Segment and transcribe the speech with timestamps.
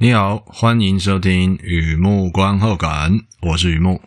[0.00, 4.00] 你好，欢迎收听《雨木观后感》，我是雨木。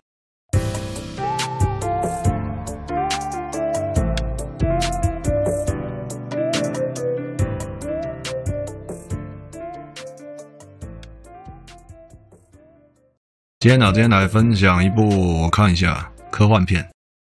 [13.60, 16.89] 今天呢，今天来分享一部我看一下科幻片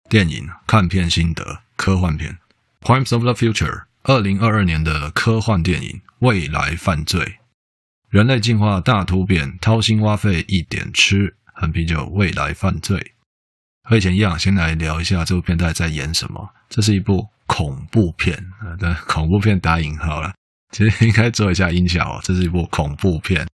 [0.10, 2.38] 电影，看片心得，科幻片
[2.86, 3.72] 《Crimes of the Future》，
[4.04, 7.22] 二零二二年的科幻电影《未来犯罪》。
[8.10, 13.14] 人类进化大突变，掏心挖肺一点吃，很啤酒，未来犯罪。
[13.84, 16.50] 和以前一样，先来聊一下这部片在在演什么。
[16.70, 20.34] 这是一部恐怖片啊，对，恐怖片打引号了。
[20.72, 23.48] 其实应该做一下音效哦，这是一部恐怖片。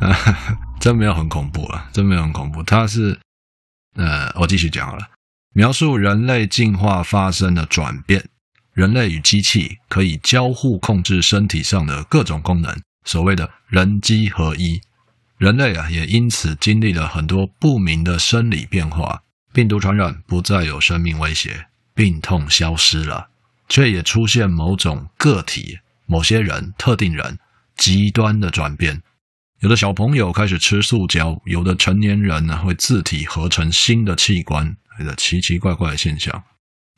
[0.00, 0.10] 啊，
[0.80, 2.60] 真没有很恐怖啊，真没有很恐怖。
[2.64, 3.16] 它是，
[3.94, 5.06] 呃，我继续讲好了，
[5.54, 8.28] 描述人类进化发生的转变。
[8.76, 14.78] 人类与机器可以交互控制身体上的各种功能，所谓的人机合一。
[15.38, 19.22] 人类啊，也因此经历了很多不明的生理变化。
[19.54, 23.28] 病毒传染不再有生命威胁，病痛消失了，
[23.66, 27.38] 却也出现某种个体、某些人、特定人
[27.78, 29.00] 极端的转变。
[29.60, 36.44] 有的小朋友开始吃塑胶，有的成年人呢会自体合成新的器官，有的奇奇怪怪的现象。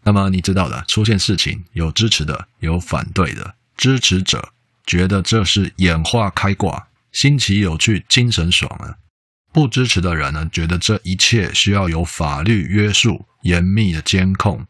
[0.08, 3.56] 那么你知道的，出现事情有支持的，有反对的。
[3.76, 4.54] 支持者
[4.86, 8.96] 觉得这是演化开挂，新奇有趣，精神爽啊；
[9.52, 14.66] 不支持的人呢，觉得这一切需要有法律约束，严密的监控。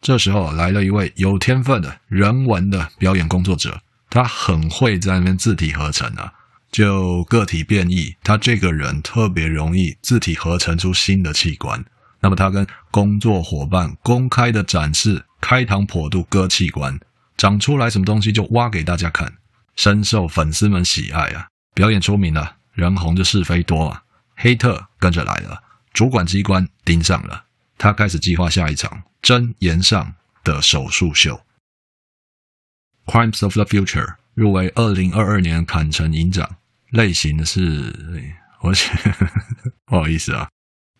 [0.00, 6.32] 这时候来了一位有天分的人文的表演工作者，他很会在那边自体合成啊，
[6.70, 11.84] 就个体变异，他这个人特别容易自体合成出新的器官。
[12.20, 16.98] 那么他跟工作伙伴公开的展示，开膛破肚割器官，
[17.36, 19.32] 长出来什么东西就挖给大家看，
[19.76, 21.48] 深受粉丝们喜爱啊！
[21.74, 24.02] 表演出名了，人红就是非多啊，
[24.34, 27.44] 黑特跟着来了，主管机关盯上了，
[27.76, 31.40] 他开始计划下一场真言上的手术秀。
[33.12, 36.56] 《Crimes of the Future》入围二零二二年坎城影展，
[36.90, 37.94] 类型是，
[38.62, 38.90] 我写
[39.86, 40.48] 不好意思啊。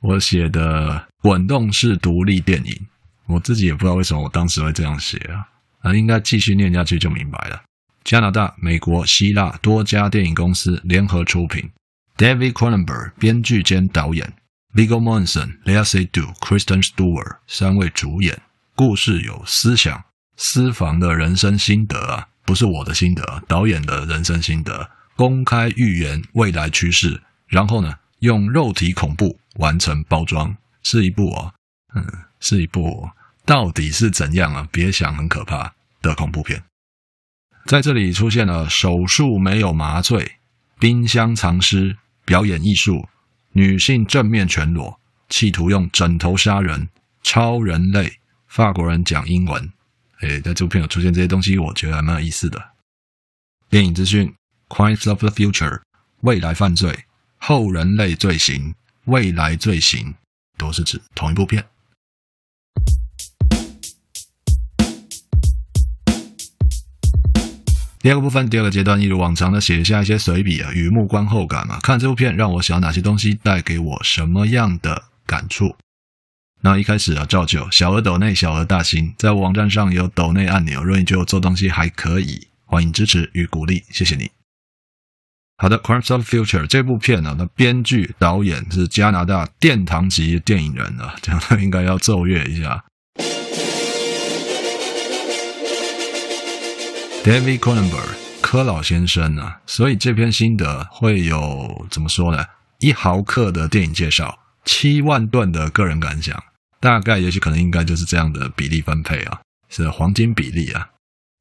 [0.01, 2.87] 我写的滚动式独立电影，
[3.27, 5.43] 我自己也不知道为什么我当时会这样写啊，
[5.81, 7.61] 啊，应该继续念下去就明白了。
[8.05, 11.69] 加拿大、美国、希腊多家电影公司联合出品
[12.17, 14.35] ，David Cronenberg 编剧兼导演
[14.73, 18.41] ，Viggo Mortensen、Léa Seydoux、Kristen Stewart 三位主演。
[18.77, 20.05] 故事有思想，
[20.37, 30.57] 私房的人生心得啊，不是我的心得，导演的人生心得，公开预言未来趋势，然后呢，用肉体恐怖完成包装，
[30.89, 31.53] 是一部哦，
[31.97, 32.07] 嗯，
[32.39, 33.11] 是一部
[33.45, 34.69] 到底是怎样啊？
[34.71, 36.63] 别想很可怕的恐怖片。
[37.65, 40.37] 在这里出现了手术没有麻醉、
[40.79, 43.09] 冰箱藏尸、表演艺术、
[43.51, 46.89] 女性正面全裸、企图用枕头杀人、
[47.25, 49.73] 超人类、法国人讲英文。
[50.21, 52.63] 诶，在这部片有出现这些东西，我觉得还蛮有意思的。
[53.69, 54.33] 电影资讯
[54.69, 55.81] ：Crimes of the Future，
[56.21, 56.97] 未来犯罪。
[57.39, 58.77] 后人类罪行、
[59.07, 60.15] 未来罪行
[60.57, 61.65] 都是指同一部片。
[68.01, 71.81] 第二个部分，第二个阶段，一如往常的写下一些随笔啊，雨木观后感嘛。
[71.81, 75.75] 看这部片让我想哪些东西，带给我什么样的感触？
[76.61, 80.85] 那一开始啊，照旧，小额抖内，小额大新，在网站上有抖内按钮。
[80.85, 84.36] 如果你觉得我做东西还可以，欢迎支持与鼓励，谢谢你。
[85.59, 92.85] 好的，《Crimes of Future》这部片呢，那编剧导演是加拿大殿堂级电影人啊，这样 应该要奏乐一下。
[97.25, 102.45] David Cronenberg，柯老先生啊，所以这篇心得会有怎么说呢？
[102.81, 106.39] 一毫克的电影介绍，七万段的个人感想，
[106.79, 109.41] 大概也许可能应该就是这样的比例分配啊，
[109.71, 110.91] 是黄金比例啊。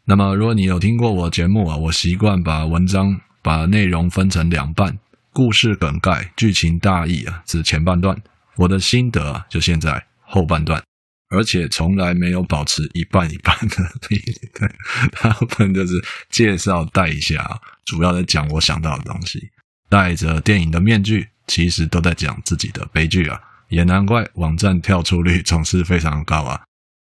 [0.06, 3.20] 那么如果你有听过我节目啊，我习惯把文章。
[3.46, 4.98] 把内容分成两半，
[5.32, 8.20] 故事梗概、剧情大意啊，是前半段。
[8.56, 10.82] 我的心得啊，就现在后半段，
[11.30, 13.76] 而且从来没有保持一半一半的
[14.10, 14.34] 比例。
[15.22, 15.94] 大部分就是
[16.32, 19.40] 介绍带一下，主要在讲我想到的东西。
[19.90, 23.40] 戴着电影的面具，其实都在讲自己的悲剧啊，
[23.70, 26.60] 也难怪网站跳出率总是非常高啊。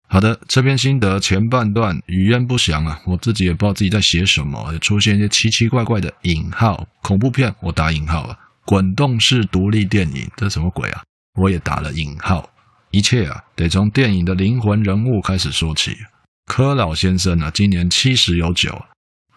[0.07, 11.01] 好的，这篇心得前半段语焉不详啊，我自己也不知道自己在写什么，出现一些奇奇怪怪的引号，恐怖片我打引号了，滚动式独立电影这什么鬼啊？
[11.39, 12.49] 我也打了引号，
[12.91, 15.97] 一切啊得从电影的灵魂人物开始说起。
[16.45, 18.85] 柯老先生啊，今年七十有九，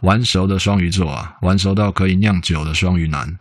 [0.02, 3.38] 玩熟的双鱼座啊，玩熟到可以酿酒的双鱼男，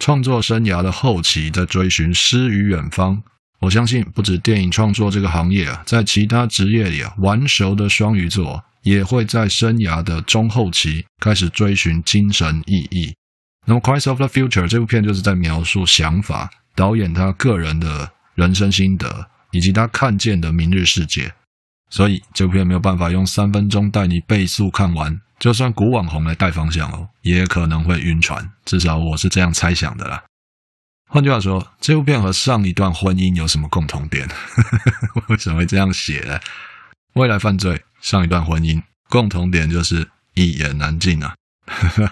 [0.00, 3.22] 创作生涯的后期在追寻诗与远方。
[3.64, 13.14] 我相信不止电影创作这个行业啊，在其他职业里啊，玩熟的双鱼座也会在生涯的中后期开始追寻精神意义。
[13.64, 21.32] 那么《Crimes of the Future》这部片就是在描述想法，导演他个人的人生心得，以及他看见的明日世界。
[21.88, 28.46] 所以这部片没有办法用三分钟带你倍速看完，就算古网红来带方向哦，也可能会晕船。
[28.66, 30.22] 至少我是这样猜想的啦。
[31.14, 34.28] 换句话说，这部片和上一段婚姻有什么共同点？
[35.30, 36.40] 为什么会这样写呢？
[37.12, 41.36] 未来犯罪，上一段婚姻，共同点就是一言难尽啊，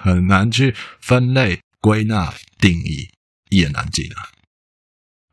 [0.04, 3.08] 很 难去分类、归纳、定义，
[3.48, 4.30] 一言难尽啊。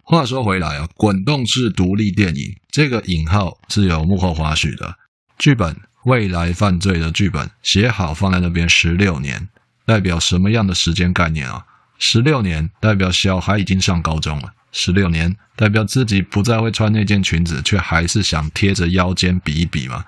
[0.01, 4.98] 话说回来啊，滚动式独立电影这个引号是有幕后花絮的。
[5.38, 5.75] 剧本
[6.06, 9.48] 《未来犯罪》的剧本写好放在那边十六年，
[9.86, 11.68] 代表什么样的时间概念啊？
[12.00, 20.06] 十六年代表小孩已经上高中了，十六年代表自己不再会穿那件裙子，却还是想贴着腰间比一比嘛？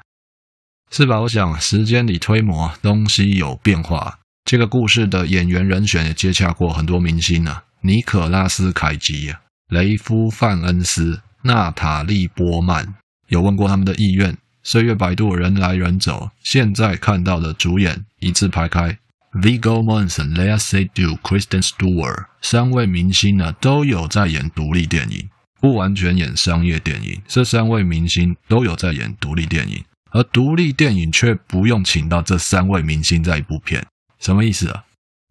[0.89, 1.21] 是吧？
[1.21, 4.19] 我想时间里推磨，东西有变化。
[4.43, 9.41] 这个故事的演员人选也接洽过很多明星啊，尼可拉斯凯吉啊。
[9.69, 12.95] 雷夫·范恩斯、娜塔莉·波曼
[13.27, 14.37] 有问过他们的意愿。
[14.63, 18.97] 岁月摆渡，人来人走，现在看到的主演一字排开
[19.33, 25.29] ：Viggo Mortensen、Léa Seydoux、Kristen Stewart 三位明星呢，都有在演独立电影，
[25.59, 27.21] 不完全演商业电影。
[27.27, 33.85] 这三位明星都有在演独立电影，而独立电影却不用请到这三位明星在一部片，
[34.19, 34.83] 什么意思啊？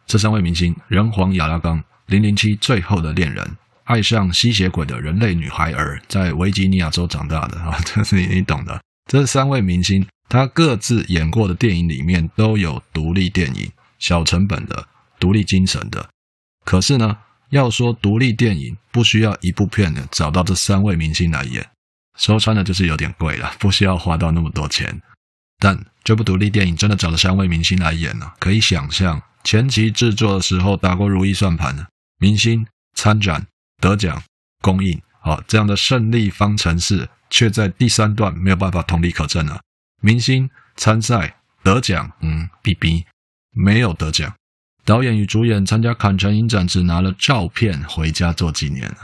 [0.07, 3.45] 这三位明星：人皇亚拉冈，《零零七最后的恋人》。
[3.85, 8.81] 爱上吸血鬼的人类女孩儿，在维吉尼亚州长大的啊， 这是你懂的。
[9.11, 13.69] 这三位明星，他各自演过的电影里面都有独立电影，
[14.01, 14.89] 小成本的、
[15.21, 16.11] 独立精神的。
[16.65, 17.17] 可是呢，
[17.51, 21.65] 要说独立电影，不需要一部片的找到这三位明星来演，
[22.19, 25.01] 说穿了就是有点贵了，不需要花到那么多钱。
[25.61, 31.87] 但这部独立电影真的找了三位明星来演呢，可以想象前期制作的时候打过如意算盘，
[32.19, 33.47] 明星参展。
[33.83, 34.23] 得奖、
[34.61, 39.59] 公映，好，这样的胜利方程式，却在第三段没有办法同理可证了。
[40.03, 43.07] 明星参赛得奖，嗯，B B
[43.53, 44.33] 没有得奖。
[44.85, 48.97] 导演与主演参加坎城影展，只拿了照片回家做纪念了。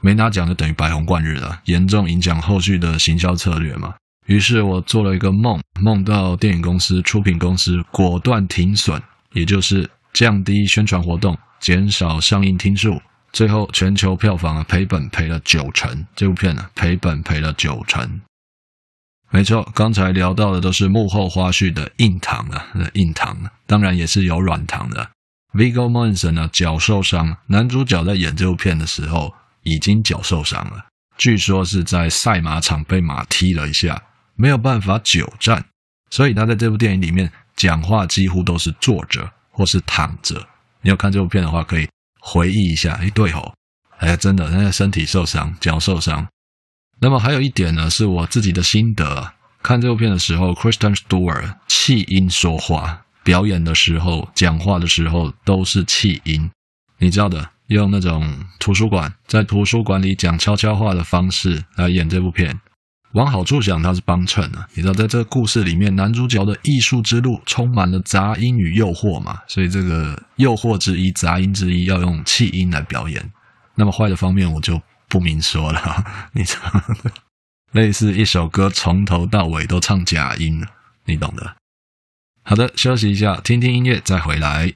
[0.00, 3.94] 没拿奖就等于白红贯日了，严重影响后续的行销策略嘛。
[4.26, 9.00] 于是我做了一个梦，梦到电影公司、出品公司果断停损，
[9.32, 13.00] 也就是降低宣传活动，减少上映厅数。
[13.32, 18.20] 最后，全球票房赔本赔了九成，这部片呢赔本赔了九成。
[19.30, 23.36] 没错，刚才聊到的都是幕后花絮的硬糖啊，硬糖，
[23.66, 25.10] 当然也是有软糖的。
[25.52, 30.86] Viggo Mortensen 呢脚受伤，男主角在演这部片的时候已经脚受伤了，
[31.16, 34.02] 据说是在赛马场被马踢了一下，
[34.34, 35.64] 没有办法久站，
[36.10, 40.46] 所以他在这部电影里面讲话几乎都是坐着或是躺着。
[40.82, 41.88] 你要看这部片的话，可以。
[42.20, 43.54] 回忆一下，哎，对吼，
[43.98, 46.26] 哎，真的，那个身体受伤，脚受伤。
[47.00, 49.32] 那么还有一点呢，是我自己的心得。
[49.62, 56.50] 看这部片的时候，Kristen Stewart 气音说话，表演的时候，讲话的时候都是气音。
[56.98, 62.58] 你知道的，用那种图书馆在图书馆里讲悄悄话的方式来演这部片。
[63.12, 64.66] 往好处想，他是帮衬啊。
[64.74, 73.32] 你知道，在这个故事里面，男主角的艺术之路充满了杂音与诱惑嘛，所以这个诱惑之一、杂音之一要用气音来表演。
[73.74, 76.82] 那么坏的方面我就不明说了， 你知道，
[77.72, 80.66] 类似一首歌从头到尾都唱假音，
[81.04, 81.56] 你懂的。
[82.42, 84.74] 好的，休息一下，听听音乐再回来。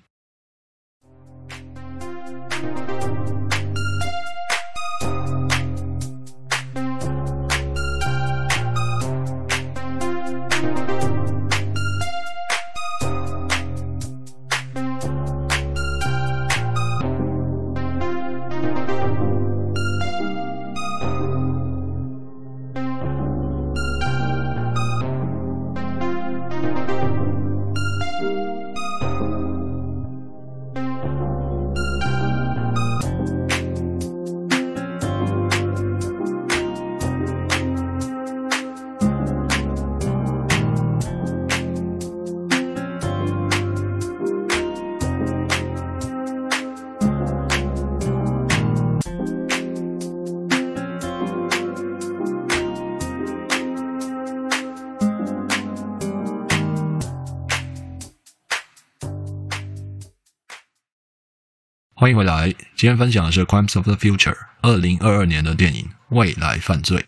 [62.02, 62.49] 欢迎回来。
[62.75, 66.99] 今天分享的是《Crimes of the Future》二零二二年的电影《未来犯罪》。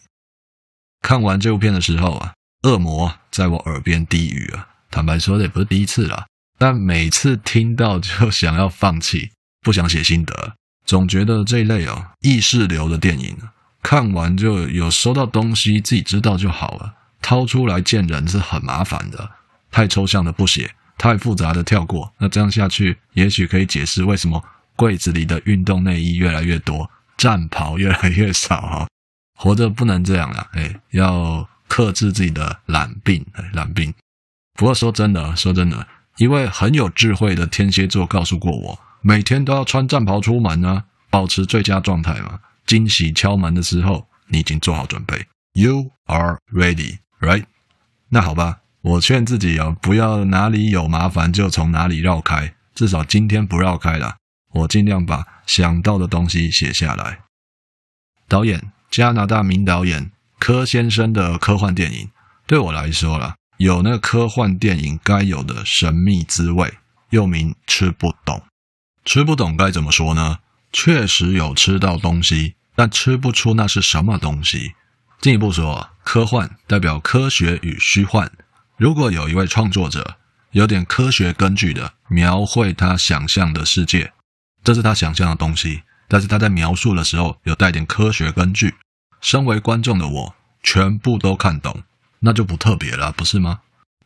[1.03, 4.69] 看完这部片的时候啊，恶魔在我耳边低语啊。
[4.93, 6.27] 坦白说，这也不是第一次了，
[6.59, 9.33] 但每次听到就想要放弃，
[9.63, 10.55] 不想写心得。
[10.87, 13.37] 总觉得这一类哦，意识流的电影，
[13.83, 16.95] 看完就有收到东西，自己知道就好了。
[17.21, 19.29] 掏出来见人是很麻烦的，
[19.73, 22.15] 太抽象的不写，太复杂的跳过。
[22.19, 24.41] 那这样下去，也许可以解释为什么
[24.77, 28.87] 柜子里的运动内衣越来越多，战袍越来越少哈。
[29.37, 33.93] 活着不能这样啊，哎，要克制自己的懒病，哎，懒病。
[34.55, 35.87] 不过说真的，说真的，
[36.19, 42.39] 一位很有智慧的天蝎座告诉过我，每天都要穿战袍出门啊，保持最佳状态嘛。
[42.65, 46.99] 惊喜敲门的时候，你已经做好准备，You are ready。
[47.21, 47.45] Right，
[48.09, 54.17] 那好吧，我劝自己哦，不要哪里有麻烦就从哪里绕开，至少今天不绕开了。
[54.55, 57.21] 我尽量把想到的东西写下来。
[58.27, 62.11] 导演，加拿大名导演柯先生的科幻电影，
[62.47, 66.75] 对我来说啦，有那科幻电影该有的神秘滋味，
[67.11, 68.43] 又名吃不懂。
[69.05, 70.39] 吃不懂该怎么说呢？
[70.73, 74.73] 确实有吃到东西，但吃不出那是什么东西。
[75.21, 78.33] 进一步说，科幻代表科学与虚幻。
[78.77, 80.17] 如果有一位创作者
[80.53, 84.13] 有点科学根据的描绘他想象的世界，
[84.65, 88.75] 这是他想象的东西，但是他在描述的时候有带点科学根据，
[89.21, 91.83] 身为观众的我全部都看懂，
[92.21, 93.61] 那就不特别了，不是吗？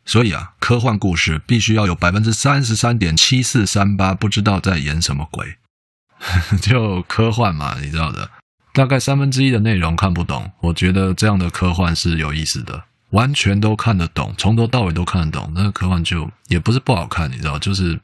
[0.05, 5.57] 所以啊，科幻故事必须要有百分之三十三点七四三八不知道在演什么鬼，
[6.61, 8.29] 就科幻嘛，你知道的。
[8.73, 12.83] 大概三分之一的内容看不懂，我觉得这样的科幻是有意思的。
[13.11, 17.99] 完全都看得懂，从头到尾都看得懂，那科幻就也不是不好看，你知道，就是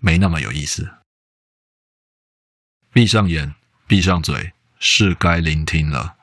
[0.00, 0.88] 没那么有意思。
[2.96, 3.54] 闭上眼，
[3.86, 6.14] 闭上嘴，是该聆听了。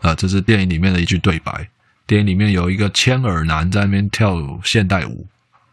[0.00, 1.68] 啊，这是电影里面的一句对白。
[2.06, 5.26] 电影里面有一个千耳男在那边跳现代舞。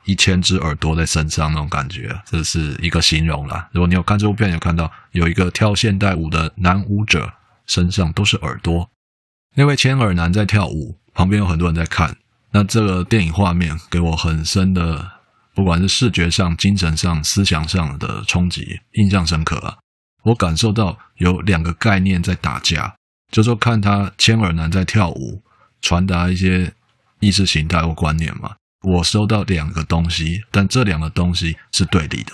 [0.06, 3.70] 一千只耳朵在身上那种感觉，这是一个形容啦。
[3.72, 7.32] 如果你有看这部片，有看到有一个跳现代舞的男舞者，
[7.68, 8.90] 身上都是耳朵。
[9.54, 12.18] 那位千耳男在跳舞，旁边有很多人在看。
[12.50, 15.08] 那这个电影画面给我很深的，
[15.54, 19.78] 不管是视觉上、精神上、思想上的冲击，印象深刻啊。
[20.24, 22.96] 我感受到有两个概念在打架，
[23.32, 25.42] 就说看他千耳男在跳舞，
[25.82, 26.74] 传达一些
[27.20, 28.56] 意识形态或观念嘛。
[28.84, 32.34] 我收到两个东西，但这两个东西是对立的。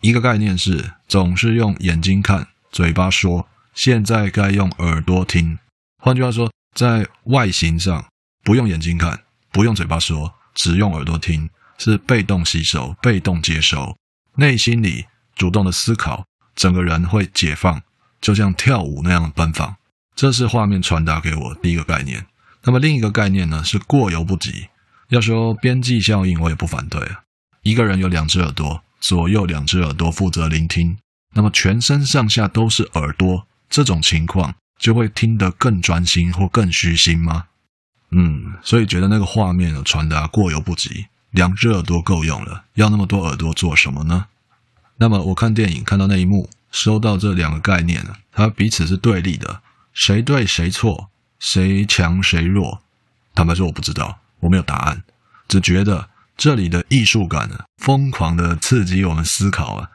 [0.00, 5.58] 一个概念是总是用眼睛看，嘴巴说，现在该用耳朵听。
[5.98, 8.04] 换句话说，在外形上
[8.42, 11.48] 不用眼睛看，不用嘴巴说，只用耳朵听，
[11.78, 13.96] 是被动吸收、被动接收。
[14.36, 15.04] 内心里
[15.36, 16.24] 主动的思考，
[16.54, 17.82] 整个人会解放，
[18.20, 19.76] 就像跳舞那样奔放。
[20.14, 22.26] 这是画面传达给我第一个概念。
[22.64, 24.68] 那么另一个概念呢，是过犹不及。
[25.08, 27.22] 要说边际效应，我也不反对啊。
[27.62, 30.96] 一个人有两只耳朵，左右两只耳朵负责聆听，
[31.34, 37.46] 那么全身上下都是耳朵，这种情况就会听得更专心或更虚心吗？
[38.10, 44.26] 嗯，所以觉得那个画面的传达过犹不及，两只耳朵够用了，要那么多耳朵做什么呢？
[44.98, 52.82] 那么我看电影看到那一幕，收到这两个概念呢，它彼此是对立的，谁对谁错，谁强谁弱？
[53.34, 54.20] 坦白说，我不知道。
[54.42, 55.04] 我没有答案，
[55.46, 59.90] 只觉得这里的艺术感呢，疯狂的刺激我们思考啊！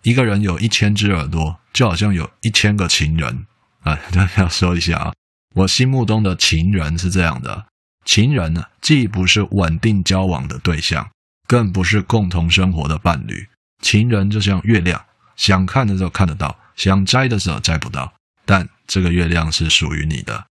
[0.00, 3.44] 一个人有一千只耳朵，就好像有一千个情人
[3.82, 3.98] 啊！
[4.38, 5.12] 要说一下啊，
[5.54, 7.66] 我心目中的情人是这样的：
[8.06, 11.10] 情人呢，既不是稳定交往的对象，
[11.46, 13.48] 更不是共同生活的伴侣。
[13.82, 15.04] 情人就像月亮，
[15.36, 18.12] 想看的时候看得到，想摘的时候摘不到，
[18.44, 20.46] 但这个月亮是属于你的。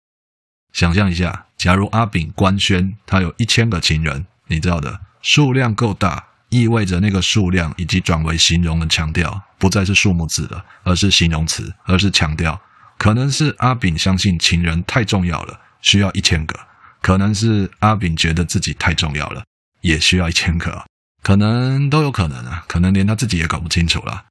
[0.72, 12.60] 想象一下，假如阿炳官宣他有一千个情人，你知道的，数量够大，意味着那个数量已经转为形容的强调，不再是数目字了，而是形容词，而是强调。
[12.98, 16.56] 可能是阿炳相信情人太重要了，需要一千个；
[17.00, 19.44] 可能是阿炳觉得自己太重要了，
[19.80, 20.84] 也需要一千个。
[21.22, 24.26] 可能都有可能啊，可能连他自己也搞不清楚了。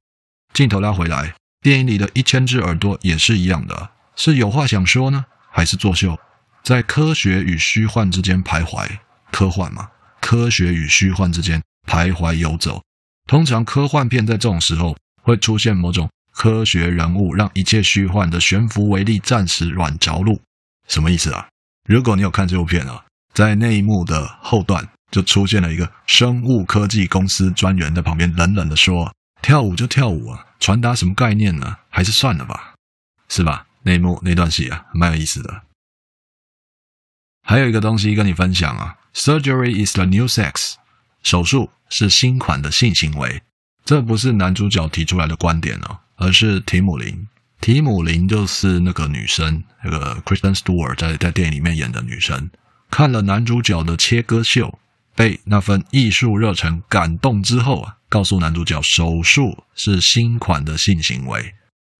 [0.52, 6.18] 镜头拉回来，电影里的一千只耳朵也是一样的，是有话想说呢，还是作秀？
[6.62, 8.86] 在科学与虚幻之间徘徊，
[9.30, 9.88] 科幻嘛，
[10.20, 12.82] 科学与虚幻之间徘徊游走。
[13.26, 20.40] 通常科幻片在这种时候会出现某种科学人物，让一切虚幻的悬浮为力暂时软着陆。
[20.88, 21.48] 什么意思啊？
[21.88, 31.76] 如果你有看这部片啊，在那一幕的后段就出现了一个生物科技公司专员在旁边冷冷地说：“跳舞就跳舞啊，传达什么概念呢？
[31.88, 32.74] 还是算了吧，
[33.28, 33.66] 是吧？
[33.84, 35.62] 那一幕那段戏啊，蛮有意思的。
[37.44, 40.74] 还有一个东西跟你分享啊，Surgery is the new sex，
[41.22, 43.42] 手术是新款的性行为。
[43.84, 47.28] 这不是男主角提出来的观点哦，而是提姆林。
[47.60, 52.50] 提姆林就是那个女生，那个 Kristen Stewart 在在电影里面演的女生。
[52.90, 54.78] 看了男主角的切割秀，
[55.14, 61.54] 被那份艺术热忱感动之后啊，告诉男主角手术是新款的性行为。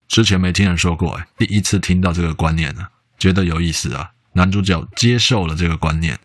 [0.07, 4.11] 之前没听人说过，哎，第一次听到这个观念呢，觉得有意思啊。
[4.33, 6.19] 男主角接受了这个观念，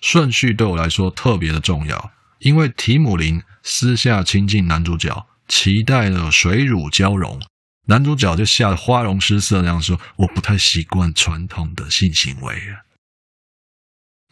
[0.00, 7.40] 顺序对我来说特别的重要，因为提姆林私下亲近男主角，期待了水乳交融，
[7.86, 12.82] 男主角就吓得花容失色那样说：“我不太习惯传统的性行为啊。”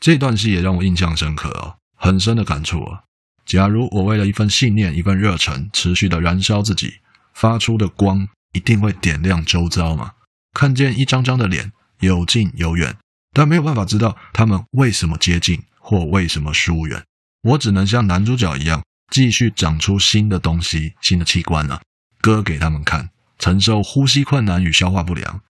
[0.01, 3.05] 这段戏也让我印象深刻哦，很深的感触啊。
[3.45, 6.95] 假如我为了一份信念、一份热忱，持续的燃烧自己，
[7.35, 10.13] 发出的光一定会点亮周遭嘛。
[10.55, 12.97] 看见一张张的脸，有近有远，
[13.33, 17.05] 但没有办法知道他们为什么接近或为什么疏远。
[17.43, 21.81] 我只能像男主角一样，继续长出新的东西、新的器官啊，
[22.21, 25.41] 割给他们看，承受呼吸困难与消化不良。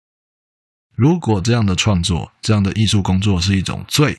[0.96, 4.16] 如果这样的创作、这样的艺术工作是一种罪。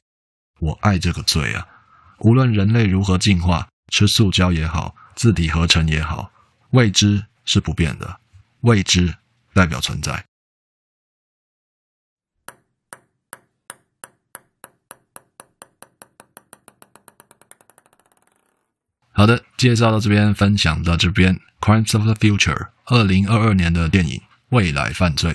[0.60, 1.66] 我爱这个罪啊！
[2.24, 6.32] 无论人类如何进化，吃塑胶也好，自体合成也好，
[6.70, 8.20] 未知是不变的，
[8.62, 9.16] 未知
[9.56, 10.24] 代表存在。
[19.14, 25.32] 好的，介绍到这边，分享到这边，《Crimes of the Future》二零二二年的电影《未来犯罪》。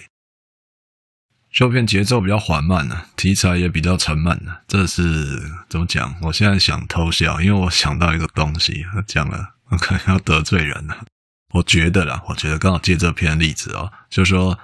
[1.56, 4.54] 这片节奏比较缓慢呢，题材也比较沉闷呢。
[4.68, 6.14] 这是怎么讲？
[6.20, 11.06] 我现在想偷笑，因为我想到一个东西，讲了我 可能要得罪人了。
[11.54, 14.58] 我觉得啦，我觉得刚好借这片例子哦，就是说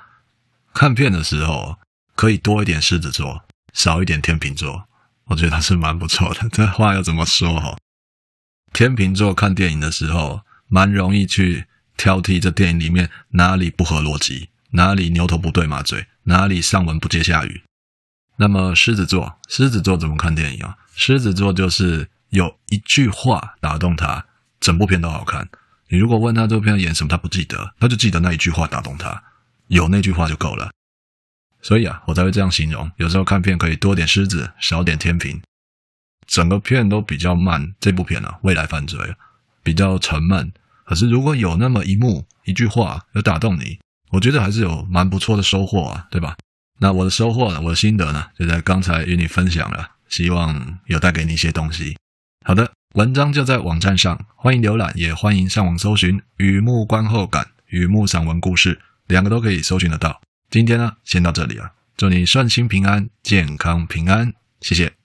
[0.75, 1.79] 看片的时候
[2.14, 4.87] 可以多一点狮子座，少一点天秤座，
[5.29, 6.47] 我觉得它是蛮不错的。
[6.51, 7.75] 这话要怎么说哈？
[8.75, 11.64] 天秤座看电影的时候，蛮容易去
[11.97, 14.51] 挑剔这电影里面哪里不合逻辑。
[14.73, 17.63] 哪里牛头不对马嘴，哪里上文不接下语。
[18.37, 20.77] 那么狮子座，狮子座怎么看电影啊？
[20.95, 24.27] 狮子座就是有一句话打动他，
[24.61, 25.49] 整部片都好看。
[25.89, 29.23] 你如果问他这部片演什么，他不记得，他就记得那一句话打动他，
[29.69, 30.71] 有那句话就够了。
[31.61, 32.91] 所以啊，我才会这样形容。
[32.97, 35.41] 有时候看片可以多点狮子，少点天平。
[36.27, 38.99] 整个片都比较慢，这部片啊，未来犯罪
[39.63, 40.51] 比较沉闷。
[40.85, 43.79] 可是如果有那么一幕，一句话有打动你。
[44.12, 46.37] 我觉得还是有蛮不错的收获啊，对吧？
[46.79, 51.96] 那我的收获呢，我的心得呢，就在刚才与你分享了，希望有带给你一些东西。
[52.44, 58.75] 好的，文章就在网站上，欢迎浏览，也欢迎上网搜寻《雨幕观后感》《雨幕散文故事》，
[59.07, 60.20] 两个都可以搜寻得到。
[60.51, 65.02] 今天呢，先到这里了，祝你顺心平安，健康平安，谢谢。